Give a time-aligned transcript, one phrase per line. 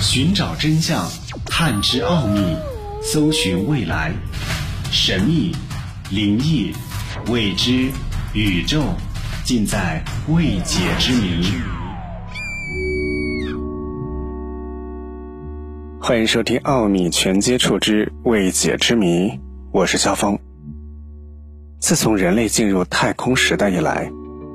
[0.00, 1.10] 寻找真相，
[1.44, 2.40] 探知奥秘，
[3.02, 4.12] 搜寻未来，
[4.92, 5.52] 神秘、
[6.10, 6.72] 灵异、
[7.26, 7.90] 未知、
[8.32, 8.80] 宇宙，
[9.44, 11.52] 尽在未解之谜。
[16.00, 19.28] 欢迎收听《奥秘全接触之未解之谜》，
[19.72, 20.38] 我是肖峰。
[21.80, 24.08] 自从人类进入太空时代以来，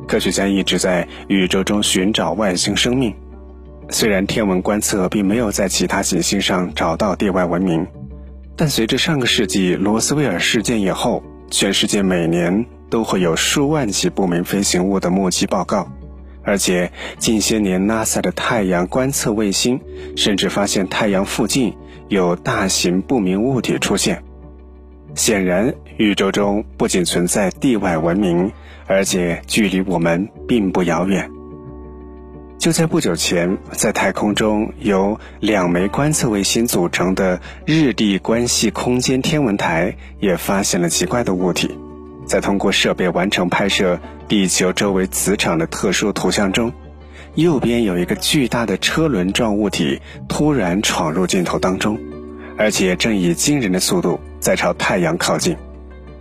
[0.07, 3.13] 科学家一直在宇宙中寻找外星生命。
[3.89, 7.85] 虽然天文观测并没有在其他行星上找到地外文明，
[8.55, 15.91] 但随着上个世纪罗斯威尔事件以后，全世界每年都会有数万起不明飞行物的目击报告，
[16.43, 19.79] 而且近些年 NASA 的太阳观测卫星
[20.15, 21.75] 甚至发现太阳附近
[22.07, 24.23] 有大型不明物体出现。
[25.15, 28.51] 显然，宇宙中不仅存在地外文明，
[28.87, 31.29] 而且距离我们并不遥远。
[32.63, 41.77] 就在不久前，在太空中由两枚观测卫星组成的日地关系空间天文台也发现了奇怪的物体。
[42.25, 46.71] 在通过设备完成拍摄地球周围磁场的特殊图像中，
[47.35, 51.99] 右边有一个巨大的车轮状物体突然闯入镜头当中，
[52.57, 55.57] 而且正以惊人的速度在朝太阳靠近。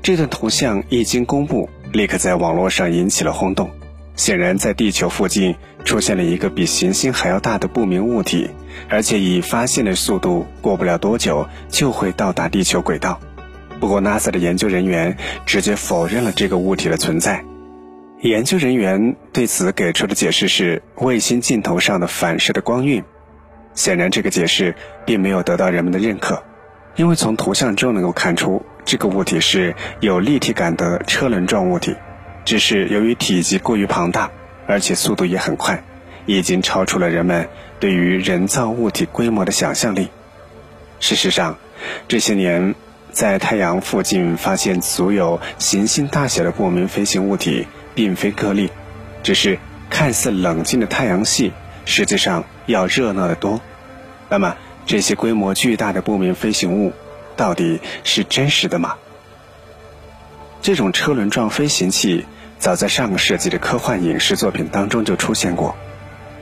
[0.03, 3.71] 这段图像一经公布，立刻在网络上引起了轰动。
[4.15, 8.51] 显然，在地球附近出现了一个比行星还要大的不明物体，
[8.89, 13.19] 而且以发现的速度，过不了多久就会到达地球轨道。
[13.81, 17.45] 不过，NASA 的研究人员直接否认了这个物体的存在。
[18.21, 23.03] 研究人员对此给出的解释是卫星镜头上的反射的光晕。
[23.75, 24.75] 显然，这个解释
[25.07, 26.45] 并没有得到人们的认可，
[26.95, 31.97] 因为从图像中能够看出，这个物体是有立体感的车轮状物体。
[32.45, 34.31] 只是由于体积过于庞大，
[34.67, 35.83] 而且速度也很快，
[36.27, 37.49] 已经超出了人们
[37.79, 40.09] 对于人造物体规模的想象力。
[41.01, 41.59] 事实上，
[42.09, 42.75] 这些年
[43.11, 48.71] 在太阳附近发现足有行星大小的不明飞行物体，并非个例。
[49.23, 49.59] 只是
[49.89, 51.53] 看似冷静的太阳系，
[51.85, 53.61] 实际上要热闹得多。
[54.29, 56.93] 那么，这些规模巨大的不明飞行物，
[57.37, 58.97] 到底是真实的吗？
[60.63, 62.25] 这种车轮状飞行器
[62.57, 65.75] 早在上个世纪的科幻影视作品当中就出现过。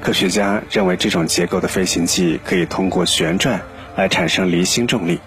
[0.03, 3.63] 科学家认为，这种结构的飞行器可以通过旋转
[3.97, 5.21] 来产生离心重力。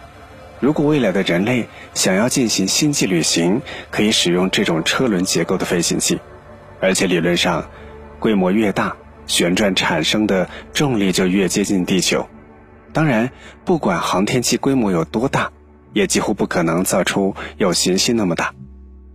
[0.59, 6.19] 如果未来的人类想要进行星际旅行，可以使用这种车轮结构的飞行器。
[6.79, 7.67] 而且理论上，
[8.19, 8.95] 规模越大，
[9.25, 12.27] 旋转产生的重力就越接近地球。
[12.91, 13.31] 当然，
[13.65, 15.51] 不管航天器规模有多大，
[15.93, 18.53] 也几乎不可能造出有行星那么大。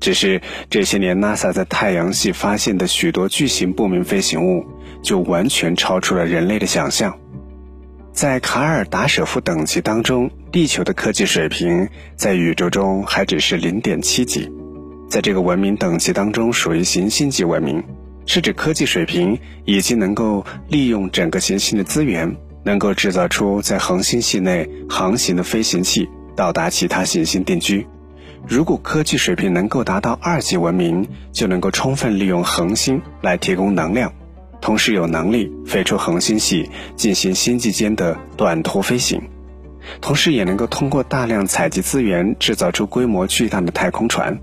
[0.01, 4.65] 只是这些年，NASA 在太阳系发现的许多巨型不明飞行物，
[5.03, 7.19] 就完全超出了人类的想象。
[8.13, 14.51] 在卡尔达舍夫等级当中，地球的科技水平在宇宙中还只是零点七级。
[15.09, 17.83] 在这个文明等级当中，属于行星级文明，
[18.27, 27.87] 是指科技水平已经能够利用整个行星的资源，能够制造出在恒星系内航行的飞行器，到达其他行星定居。
[28.49, 34.11] 如果科技水平能够达到二级文明，就能够充分利用恒星来提供能量，
[34.63, 39.21] 同时有能力飞出恒星系进行星际间的短途飞行，
[40.01, 44.41] 同时也能够通过大量采集资源制造出规模巨大的太空船。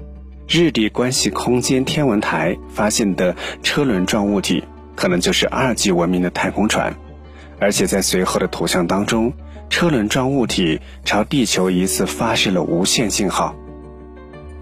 [0.47, 4.63] 日地关系空间天文台发现的车轮状物体，
[4.95, 6.95] 可能就是二级文明的太空船，
[7.59, 9.33] 而且在随后的图像当中，
[9.67, 13.55] 车轮状物体朝地球疑似发射了无线信号。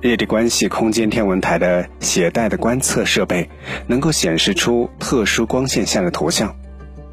[0.04, 3.50] 日地关系空间天文台的携带的观测设备
[3.88, 6.54] 能够显示出特殊光线下的图像。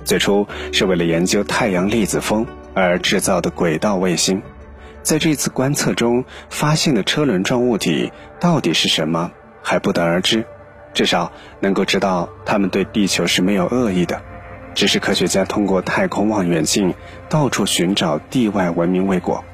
[0.05, 4.43] 最初是为了研究太阳粒子风而制造的轨道卫星，
[5.05, 9.31] 在这次观测中发现的车轮状物体到底是什么
[9.63, 10.45] 还不得而知，
[10.93, 11.31] 至少
[11.61, 14.21] 能够知道它们对地球是没有恶意的，
[14.75, 16.93] 只是科学家通过太空望远镜
[17.29, 19.45] 到处寻找地外文明未果。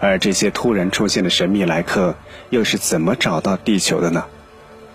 [0.00, 2.16] 而这些突然出现的神秘来客
[2.48, 4.24] 又是怎么找到地球的呢？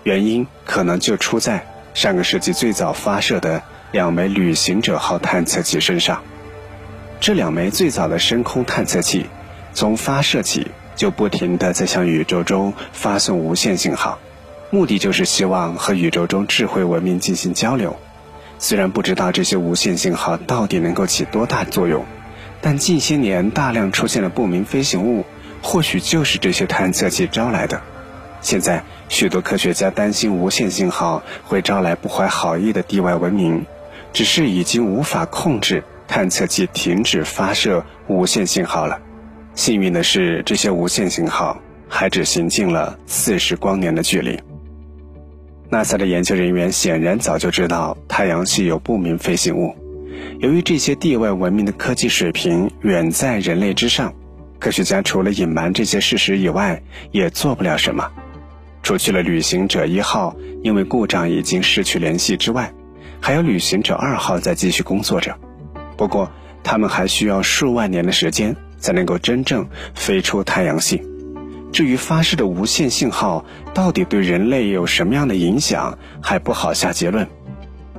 [0.02, 3.62] 原因可能就出在上个世纪最早发射的
[3.92, 6.22] 两枚旅行者号探测器身上。
[7.20, 9.26] 这两枚最早的深空探测器，
[9.72, 14.18] 从发射起就不停地在向宇宙中发送无线信号，
[14.70, 17.96] 目的就是希望和宇宙中智慧文明进行交流。
[18.58, 22.04] 虽然不知道这些无线信号到底能够起多大作用。
[22.68, 25.24] 但近些年大量出现了不明飞行物，
[25.62, 27.80] 或许就是这些探测器招来的。
[28.40, 33.64] 现在许多科学家担心无线信号会招来不怀好意的地外文明，
[34.12, 39.00] 只是已经无法控制探测器停止发射无线信号了。
[39.54, 44.40] 幸运的是，这些无线信号还只行进了四十光年的距离。
[45.70, 49.72] NASA 的研究人员显然早就知道太阳系有不明飞行物。
[50.40, 54.12] 由于这些地外文明的科技水平远在人类之上，
[54.58, 56.82] 科学家除了隐瞒这些事实以外，
[57.12, 58.10] 也做不了什么。
[58.82, 62.72] 除去了旅行者一号因为故障已经失去联系之外，
[63.20, 65.36] 还有旅行者二号在继续工作着。
[65.96, 66.30] 不过，
[66.62, 71.02] 他们还需要数万年的时间才能够真正飞出太阳系。
[71.72, 77.26] 至于发射的无线信号到底对人类有什么样的影响，还不好下结论。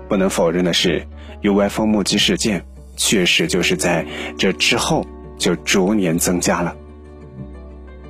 [0.08, 1.06] 不能否认的是
[1.44, 4.06] ，UFO 目击事件确实就是在
[4.38, 5.06] 这之后
[5.38, 6.76] 就逐年增加了。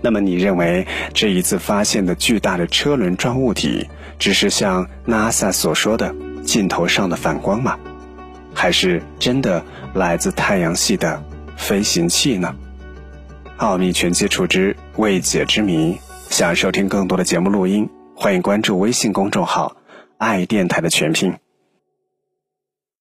[0.02, 3.90] 那么，你认为这一次发现的巨大的车轮状物体，
[4.20, 7.78] 只是像 NASA 所说的镜头上的反光吗？
[8.54, 9.64] 还是真的
[9.94, 11.24] 来自太阳系的
[11.58, 12.56] 飞行器呢？
[13.58, 15.98] 奥秘全接触之未解之谜。
[16.30, 19.78] 想收听更多的节目录音，欢迎关注微信公众号
[20.18, 21.34] “爱电台”的全拼。